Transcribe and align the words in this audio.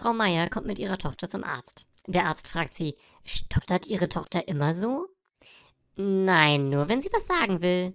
Frau 0.00 0.14
Meier 0.14 0.48
kommt 0.48 0.66
mit 0.66 0.78
ihrer 0.78 0.96
Tochter 0.96 1.28
zum 1.28 1.44
Arzt. 1.44 1.84
Der 2.06 2.24
Arzt 2.24 2.48
fragt 2.48 2.72
sie, 2.72 2.96
stottert 3.22 3.86
Ihre 3.86 4.08
Tochter 4.08 4.48
immer 4.48 4.74
so? 4.74 5.08
Nein, 5.94 6.70
nur 6.70 6.88
wenn 6.88 7.02
sie 7.02 7.10
was 7.12 7.26
sagen 7.26 7.60
will. 7.60 7.94